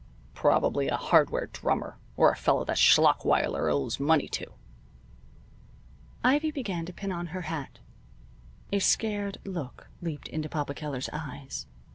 "Probably 0.33 0.87
a 0.87 0.97
hardware 0.97 1.45
drummer, 1.45 1.99
or 2.17 2.31
a 2.31 2.35
fellow 2.35 2.65
that 2.65 2.79
Schlachweiler 2.79 3.69
owes 3.71 3.99
money 3.99 4.27
to." 4.29 4.51
Ivy 6.23 6.49
began 6.49 6.87
to 6.87 6.93
pin 6.93 7.11
on 7.11 7.27
her 7.27 7.41
hat. 7.43 7.77
A 8.73 8.79
scared 8.79 9.37
look 9.45 9.91
leaped 10.01 10.27
into 10.27 10.49
Papa 10.49 10.73
Keller's 10.73 11.11
eyes. 11.13 11.67